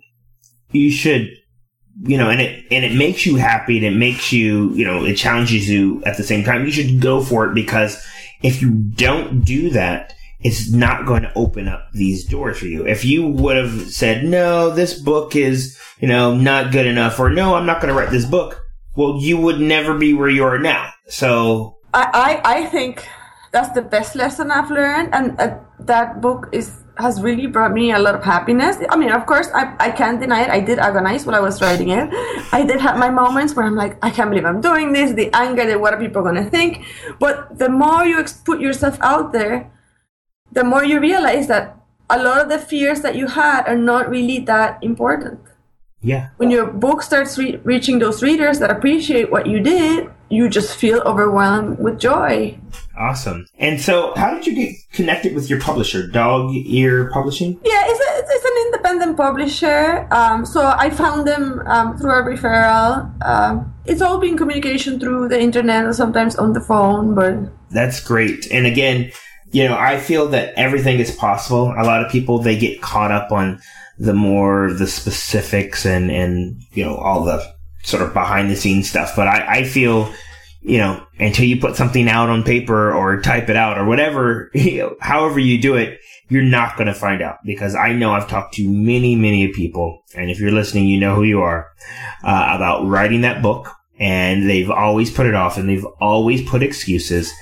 [0.70, 1.30] you should,
[2.02, 5.04] you know, and it, and it makes you happy and it makes you, you know,
[5.04, 6.64] it challenges you at the same time.
[6.64, 8.04] You should go for it because
[8.42, 12.86] if you don't do that, it's not going to open up these doors for you.
[12.86, 17.30] If you would have said, no, this book is, you know, not good enough or
[17.30, 18.60] no, I'm not going to write this book.
[18.94, 20.92] Well, you would never be where you are now.
[21.08, 23.08] So I, I, I think
[23.54, 27.92] that's the best lesson I've learned, and uh, that book is has really brought me
[27.92, 28.76] a lot of happiness.
[28.90, 30.50] I mean, of course, I, I can't deny it.
[30.50, 32.08] I did agonize while I was writing it.
[32.52, 35.12] I did have my moments where I'm like, I can't believe I'm doing this.
[35.12, 36.84] The anger, the what are people going to think?
[37.18, 39.70] But the more you put yourself out there,
[40.52, 41.76] the more you realize that
[42.10, 45.40] a lot of the fears that you had are not really that important.
[46.00, 46.28] Yeah.
[46.36, 50.76] When your book starts re- reaching those readers that appreciate what you did, you just
[50.76, 52.58] feel overwhelmed with joy.
[52.96, 53.46] Awesome.
[53.58, 57.60] And so, how did you get connected with your publisher, Dog Ear Publishing?
[57.64, 60.06] Yeah, it's, a, it's an independent publisher.
[60.10, 63.10] Um, so I found them um, through a referral.
[63.24, 67.36] Um, it's all been communication through the internet or sometimes on the phone, but
[67.70, 68.50] That's great.
[68.50, 69.10] And again,
[69.50, 71.74] you know, I feel that everything is possible.
[71.76, 73.60] A lot of people they get caught up on
[73.98, 77.53] the more the specifics and and you know all the
[77.84, 79.12] sort of behind the scenes stuff.
[79.14, 80.12] But I, I feel
[80.60, 84.50] you know until you put something out on paper or type it out or whatever,
[84.54, 88.12] you know, however you do it, you're not going to find out because I know
[88.12, 91.68] I've talked to many many people, and if you're listening, you know who you are
[92.24, 93.70] uh, about writing that book.
[93.96, 97.32] And they've always put it off and they've always put excuses.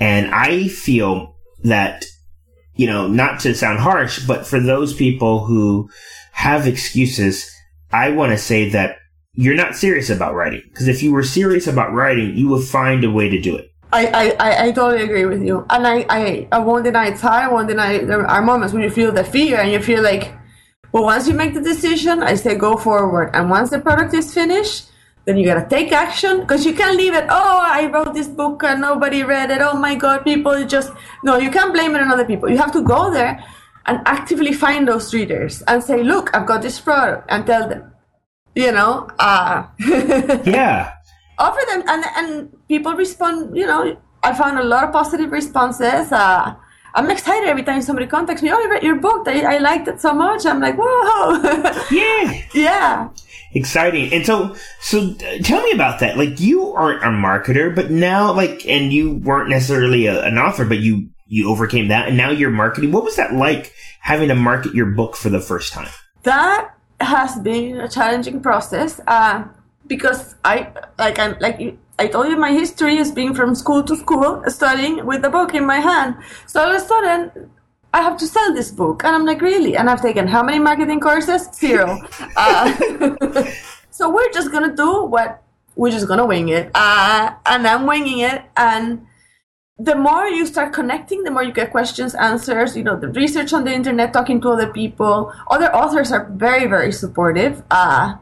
[0.00, 2.04] And I feel that,
[2.74, 5.88] you know, not to sound harsh, but for those people who
[6.32, 7.48] have excuses,
[7.92, 8.96] I want to say that
[9.34, 10.62] you're not serious about writing.
[10.68, 13.72] Because if you were serious about writing, you would find a way to do it.
[13.92, 14.06] I,
[14.38, 15.66] I, I, totally agree with you.
[15.68, 17.44] And I, I, I won't deny it's hard.
[17.44, 20.32] I won't deny there are moments when you feel the fear and you feel like,
[20.92, 23.30] well, once you make the decision, I say go forward.
[23.34, 24.90] And once the product is finished,
[25.24, 27.24] then you gotta take action because you can't leave it.
[27.28, 29.60] Oh, I wrote this book and nobody read it.
[29.60, 30.92] Oh my God, people just
[31.24, 31.36] no.
[31.36, 32.48] You can't blame it on other people.
[32.48, 33.44] You have to go there
[33.86, 37.89] and actively find those readers and say, look, I've got this product, and tell them.
[38.54, 39.66] You know, uh,
[40.44, 40.92] Yeah.
[41.38, 43.56] offer them, and and people respond.
[43.56, 46.10] You know, I found a lot of positive responses.
[46.12, 46.54] Uh,
[46.94, 48.50] I'm excited every time somebody contacts me.
[48.50, 49.28] Oh, I read your book.
[49.28, 50.44] I, I liked it so much.
[50.44, 51.40] I'm like, whoa,
[51.92, 52.42] Yeah.
[52.52, 53.08] yeah.
[53.54, 54.12] Exciting.
[54.12, 56.16] And so, so uh, tell me about that.
[56.18, 60.64] Like you aren't a marketer, but now like, and you weren't necessarily a, an author,
[60.64, 62.90] but you, you overcame that and now you're marketing.
[62.90, 65.88] What was that like having to market your book for the first time?
[66.24, 69.44] that has been a challenging process uh,
[69.86, 73.96] because I like I'm like I told you my history is being from school to
[73.96, 76.16] school studying with the book in my hand.
[76.46, 77.50] So all of a sudden
[77.92, 80.58] I have to sell this book and I'm like really and I've taken how many
[80.58, 81.48] marketing courses?
[81.52, 81.98] Zero.
[82.36, 82.72] uh,
[83.90, 85.42] so we're just gonna do what
[85.76, 89.06] we're just gonna wing it uh, and I'm winging it and
[89.82, 93.52] the more you start connecting, the more you get questions, answers, you know, the research
[93.52, 95.32] on the internet, talking to other people.
[95.50, 97.62] Other authors are very, very supportive.
[97.70, 98.16] Uh,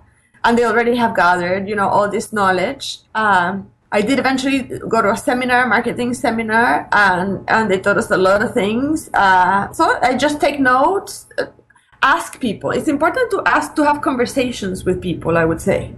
[0.45, 2.99] and they already have gathered, you know, all this knowledge.
[3.15, 8.11] Um, I did eventually go to a seminar, marketing seminar, and, and they taught us
[8.11, 9.11] a lot of things.
[9.13, 11.47] Uh, so I just take notes, uh,
[12.03, 12.71] ask people.
[12.71, 15.95] It's important to ask, to have conversations with people, I would say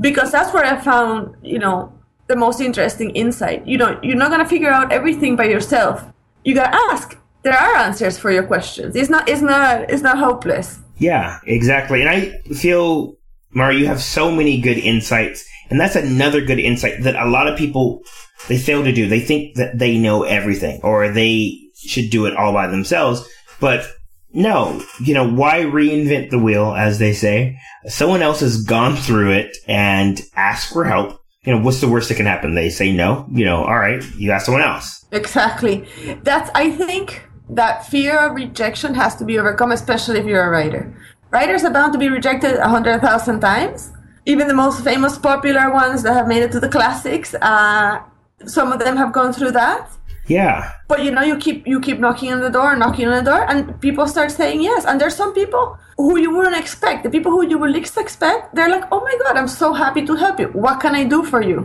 [0.00, 1.92] because that's where I found, you know,
[2.30, 3.66] the most interesting insight.
[3.66, 6.02] You know, you're not gonna figure out everything by yourself.
[6.44, 7.18] You gotta ask.
[7.42, 8.94] There are answers for your questions.
[8.94, 9.28] It's not.
[9.28, 9.90] It's not.
[9.90, 10.78] It's not hopeless.
[10.98, 12.00] Yeah, exactly.
[12.02, 13.16] And I feel,
[13.50, 15.44] Mara, you have so many good insights.
[15.70, 18.02] And that's another good insight that a lot of people,
[18.48, 19.08] they fail to do.
[19.08, 23.26] They think that they know everything or they should do it all by themselves.
[23.60, 23.88] But
[24.32, 27.56] no, you know, why reinvent the wheel, as they say?
[27.86, 31.19] Someone else has gone through it and asked for help.
[31.44, 32.54] You know, what's the worst that can happen?
[32.54, 33.26] They say no.
[33.32, 35.06] You know, all right, you ask someone else.
[35.10, 35.86] Exactly.
[36.22, 36.50] That's.
[36.54, 40.94] I think that fear of rejection has to be overcome, especially if you're a writer.
[41.30, 43.90] Writers are bound to be rejected a hundred thousand times.
[44.26, 48.00] Even the most famous, popular ones that have made it to the classics, uh,
[48.44, 49.90] some of them have gone through that.
[50.30, 50.56] Yeah.
[50.92, 53.42] but you know you keep you keep knocking on the door knocking on the door
[53.50, 55.64] and people start saying yes and there's some people
[55.96, 59.14] who you wouldn't expect the people who you would least expect they're like oh my
[59.24, 61.58] god i'm so happy to help you what can i do for you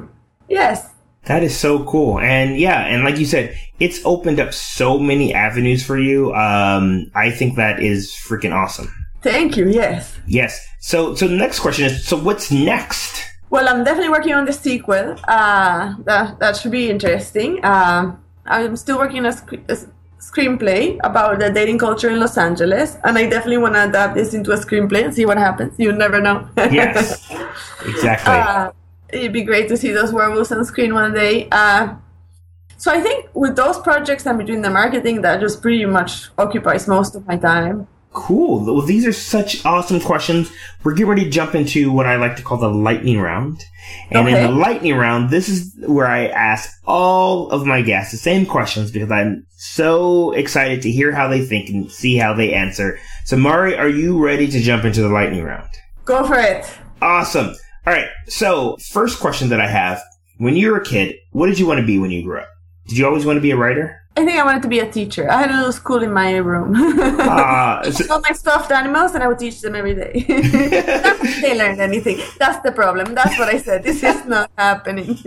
[0.49, 0.77] yes
[1.25, 2.19] That is so cool.
[2.21, 6.29] And yeah, and like you said, it's opened up so many avenues for you.
[6.37, 8.89] Um, I think that is freaking awesome.
[9.25, 10.51] thank you yes Yes.
[10.81, 13.25] So, so the next question is, so what's next?
[13.49, 15.05] well i'm definitely working on the sequel
[15.37, 18.03] uh, that, that should be interesting um,
[18.45, 19.77] i'm still working on a, sc- a
[20.19, 24.33] screenplay about the dating culture in los angeles and i definitely want to adapt this
[24.33, 27.31] into a screenplay and see what happens you never know Yes.
[27.85, 28.33] Exactly.
[28.33, 28.71] Uh,
[29.09, 31.47] it'd be great to see those werewolves on screen one day.
[31.51, 31.93] Uh,
[32.77, 36.87] so I think with those projects and between the marketing, that just pretty much occupies
[36.87, 37.87] most of my time.
[38.15, 38.65] Cool.
[38.65, 40.51] Well, these are such awesome questions.
[40.83, 43.63] We're getting ready to jump into what I like to call the lightning round.
[44.09, 48.17] And in the lightning round, this is where I ask all of my guests the
[48.17, 52.53] same questions because I'm so excited to hear how they think and see how they
[52.53, 52.97] answer.
[53.25, 55.69] So, Mari, are you ready to jump into the lightning round?
[56.05, 56.65] Go for it.
[57.01, 57.53] Awesome.
[57.85, 58.09] All right.
[58.27, 60.01] So, first question that I have:
[60.37, 62.49] When you were a kid, what did you want to be when you grew up?
[62.87, 63.99] Did you always want to be a writer?
[64.17, 65.29] I think I wanted to be a teacher.
[65.29, 66.73] I had a little school in my room.
[66.75, 70.25] Ah, so- all my stuffed animals, and I would teach them every day.
[71.41, 72.19] They learned anything.
[72.39, 73.13] That's the problem.
[73.13, 73.83] That's what I said.
[73.83, 75.17] This is not happening.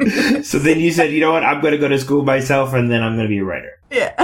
[0.42, 1.44] so then you said, you know what?
[1.44, 3.72] I'm going to go to school myself, and then I'm going to be a writer.
[3.90, 4.14] yeah.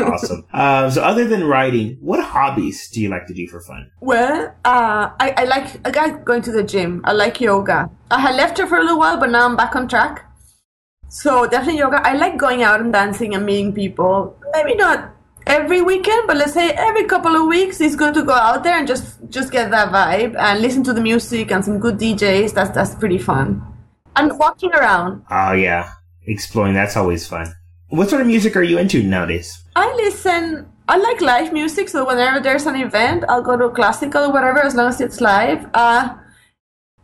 [0.00, 0.44] Awesome.
[0.52, 3.90] Um, so other than writing, what hobbies do you like to do for fun?
[4.00, 7.00] Well, uh, I, I like I like going to the gym.
[7.04, 7.90] I like yoga.
[8.10, 10.26] I had left it for a little while, but now I'm back on track.
[11.10, 12.00] So definitely yoga.
[12.06, 14.38] I like going out and dancing and meeting people.
[14.52, 15.10] Maybe not
[15.44, 17.80] every weekend, but let's say every couple of weeks.
[17.80, 20.92] It's good to go out there and just just get that vibe and listen to
[20.92, 22.54] the music and some good DJs.
[22.54, 23.60] That's that's pretty fun.
[24.14, 25.24] And walking around.
[25.30, 25.90] Oh yeah,
[26.26, 26.74] exploring.
[26.74, 27.52] That's always fun.
[27.88, 29.64] What sort of music are you into nowadays?
[29.74, 30.70] I listen.
[30.88, 34.60] I like live music, so whenever there's an event, I'll go to classical or whatever,
[34.60, 35.66] as long as it's live.
[35.74, 36.14] Uh,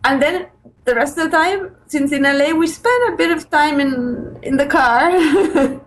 [0.04, 0.46] and then
[0.86, 4.38] the rest of the time, since in LA we spend a bit of time in
[4.42, 5.10] in the car.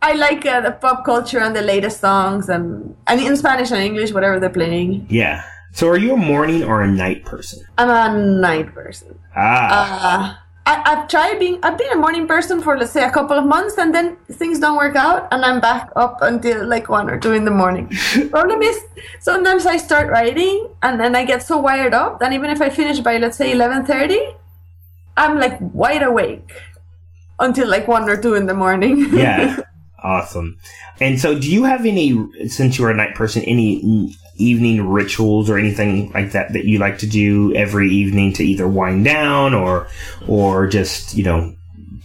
[0.00, 3.82] I like uh, the pop culture and the latest songs, and and in Spanish and
[3.82, 5.06] English, whatever they're playing.
[5.10, 5.42] Yeah.
[5.72, 7.62] So are you a morning or a night person?
[7.76, 9.18] I'm a night person.
[9.36, 9.68] Ah.
[9.76, 11.58] Uh, I, I've tried being.
[11.62, 14.58] I've been a morning person for let's say a couple of months, and then things
[14.58, 17.88] don't work out, and I'm back up until like one or two in the morning.
[18.30, 18.78] Problem is,
[19.18, 22.68] sometimes I start writing, and then I get so wired up that even if I
[22.68, 24.20] finish by let's say eleven thirty,
[25.16, 26.52] I'm like wide awake
[27.38, 29.08] until like one or two in the morning.
[29.14, 29.60] yeah.
[30.02, 30.58] Awesome.
[31.00, 32.16] And so, do you have any,
[32.48, 36.98] since you're a night person, any evening rituals or anything like that that you like
[36.98, 39.88] to do every evening to either wind down or,
[40.28, 41.54] or just you know,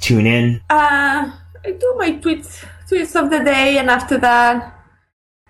[0.02, 0.62] tune in?
[0.70, 1.32] Uh,
[1.66, 4.80] I do my tweets, tweets of the day, and after that,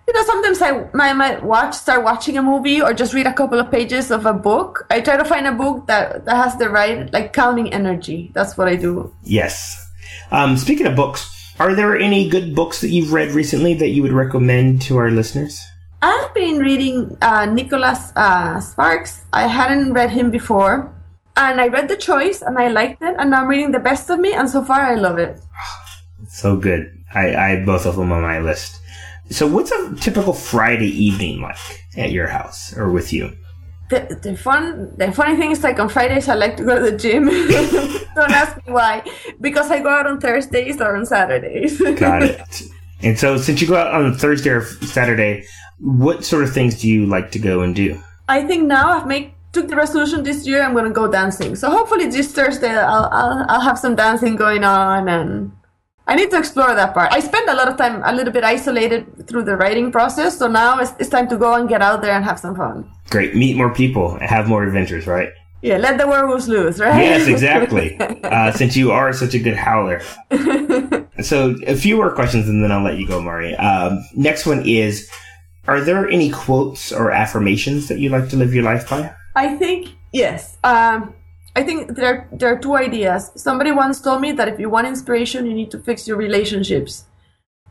[0.06, 3.32] you know, sometimes I, I might watch, start watching a movie, or just read a
[3.32, 4.86] couple of pages of a book.
[4.90, 8.30] I try to find a book that that has the right, like, calming energy.
[8.34, 9.14] That's what I do.
[9.22, 9.80] Yes.
[10.30, 11.30] Um, speaking of books,
[11.60, 15.10] are there any good books that you've read recently that you would recommend to our
[15.10, 15.60] listeners?
[16.02, 19.24] I've been reading uh, Nicholas uh, Sparks.
[19.32, 20.92] I hadn't read him before,
[21.36, 23.14] and I read The Choice, and I liked it.
[23.18, 25.40] And now I'm reading The Best of Me, and so far I love it.
[26.26, 26.90] So good.
[27.14, 28.80] I, I have both of them on my list.
[29.30, 31.56] So, what's a typical Friday evening like
[31.96, 33.36] at your house or with you?
[33.90, 36.90] The, the fun the funny thing is like on Fridays I like to go to
[36.90, 37.26] the gym.
[38.14, 39.02] Don't ask me why.
[39.40, 41.78] Because I go out on Thursdays or on Saturdays.
[41.98, 42.62] Got it.
[43.02, 45.44] And so, since you go out on Thursday or Saturday,
[45.78, 48.00] what sort of things do you like to go and do?
[48.28, 51.54] I think now I've made took the resolution this year I'm gonna go dancing.
[51.54, 55.52] So hopefully this Thursday I'll I'll, I'll have some dancing going on and
[56.06, 57.12] I need to explore that part.
[57.12, 60.48] I spend a lot of time a little bit isolated through the writing process, so
[60.48, 62.90] now it's, it's time to go and get out there and have some fun.
[63.10, 63.34] Great.
[63.34, 65.30] Meet more people, have more adventures, right?
[65.62, 67.02] Yeah, let the werewolves loose, right?
[67.02, 67.96] Yes, exactly.
[67.98, 70.02] uh, since you are such a good howler.
[71.22, 73.54] so, a few more questions and then I'll let you go, Mari.
[73.56, 75.10] Um, next one is
[75.66, 79.14] Are there any quotes or affirmations that you like to live your life by?
[79.34, 80.58] I think yes.
[80.64, 81.14] Um,
[81.56, 83.30] I think there there are two ideas.
[83.36, 87.06] Somebody once told me that if you want inspiration, you need to fix your relationships.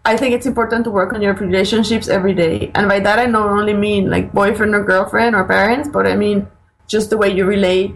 [0.05, 3.25] I think it's important to work on your relationships every day, and by that I
[3.25, 6.47] not only mean like boyfriend or girlfriend or parents, but I mean
[6.87, 7.95] just the way you relate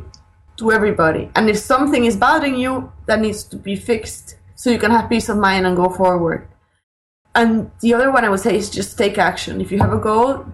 [0.57, 1.29] to everybody.
[1.35, 5.09] And if something is bothering you, that needs to be fixed so you can have
[5.09, 6.47] peace of mind and go forward.
[7.35, 9.61] And the other one I would say is just take action.
[9.61, 10.45] If you have a goal,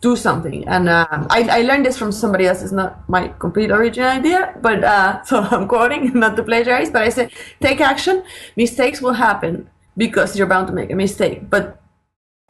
[0.00, 0.66] do something.
[0.68, 2.60] And uh, I, I learned this from somebody else.
[2.60, 7.02] It's not my complete original idea, but uh, so I'm quoting, not to plagiarize, but
[7.02, 7.30] I said,
[7.60, 8.24] take action.
[8.56, 11.82] Mistakes will happen because you're bound to make a mistake, but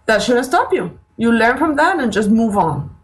[0.06, 0.96] that shouldn't stop you.
[1.16, 2.94] You learn from that and just move on.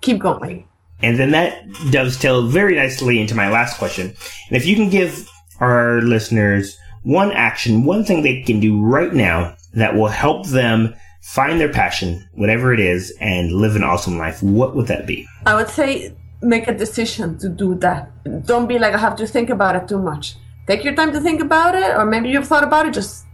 [0.00, 0.66] Keep going.
[1.02, 4.06] And then that dovetails very nicely into my last question.
[4.48, 5.28] And if you can give
[5.60, 10.94] our listeners one action, one thing they can do right now that will help them
[11.22, 15.26] find their passion, whatever it is, and live an awesome life, what would that be?
[15.46, 18.10] I would say make a decision to do that.
[18.46, 20.36] Don't be like, I have to think about it too much.
[20.66, 23.24] Take your time to think about it, or maybe you've thought about it, just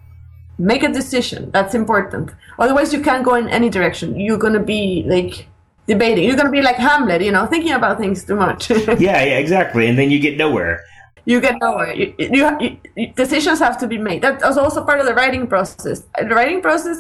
[0.59, 1.51] make a decision.
[1.51, 2.31] That's important.
[2.59, 4.19] Otherwise, you can't go in any direction.
[4.19, 5.47] You're going to be like
[5.87, 6.25] debating.
[6.25, 8.71] You're going to be like Hamlet, you know, thinking about things too much.
[8.71, 9.87] yeah, yeah, exactly.
[9.87, 10.83] And then you get nowhere.
[11.27, 11.95] You get nowhere.
[11.95, 14.23] You, you, you, decisions have to be made.
[14.23, 16.05] That's also part of the writing process.
[16.19, 16.99] The writing process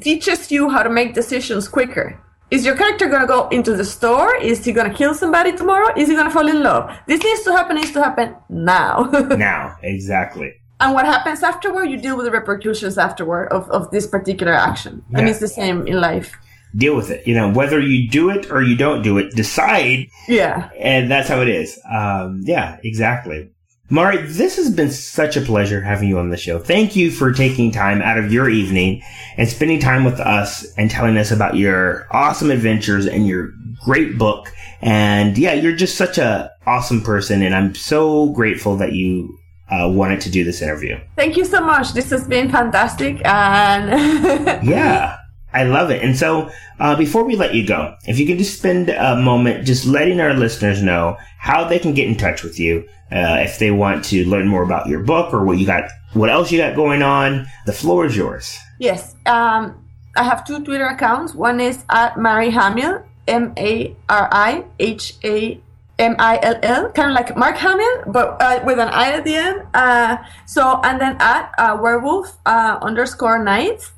[0.00, 2.20] teaches you how to make decisions quicker.
[2.50, 4.36] Is your character going to go into the store?
[4.36, 5.92] Is he going to kill somebody tomorrow?
[5.96, 6.96] Is he going to fall in love?
[7.08, 9.10] This needs to happen, needs to happen now.
[9.36, 10.54] now, exactly.
[10.84, 15.02] And what happens afterward, you deal with the repercussions afterward of, of this particular action.
[15.10, 15.20] Yeah.
[15.20, 16.36] And it's the same in life.
[16.76, 17.26] Deal with it.
[17.26, 20.08] You know, whether you do it or you don't do it, decide.
[20.28, 20.68] Yeah.
[20.78, 21.80] And that's how it is.
[21.90, 23.50] Um, yeah, exactly.
[23.88, 26.58] Mari, this has been such a pleasure having you on the show.
[26.58, 29.02] Thank you for taking time out of your evening
[29.38, 33.54] and spending time with us and telling us about your awesome adventures and your
[33.86, 34.52] great book.
[34.82, 37.40] And yeah, you're just such a awesome person.
[37.40, 39.38] And I'm so grateful that you
[39.70, 40.98] uh, wanted to do this interview.
[41.16, 41.92] Thank you so much.
[41.92, 43.24] This has been fantastic.
[43.24, 45.18] And yeah.
[45.54, 46.02] I love it.
[46.02, 46.50] And so,
[46.80, 50.20] uh, before we let you go, if you could just spend a moment just letting
[50.20, 54.04] our listeners know how they can get in touch with you, uh, if they want
[54.06, 57.02] to learn more about your book or what you got, what else you got going
[57.02, 58.58] on, the floor is yours.
[58.80, 59.14] Yes.
[59.26, 59.80] Um,
[60.16, 61.34] I have two Twitter accounts.
[61.34, 65.60] One is at Mari Hamill, M A R I H A
[65.98, 69.24] M I L L, kind of like Mark Hamill, but uh, with an I at
[69.24, 69.62] the end.
[69.74, 70.16] Uh,
[70.46, 73.90] so, and then at uh, werewolf uh, underscore night.